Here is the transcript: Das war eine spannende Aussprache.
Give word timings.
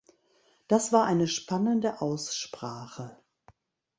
Das 0.67 0.91
war 0.91 1.05
eine 1.05 1.27
spannende 1.27 2.01
Aussprache. 2.01 3.17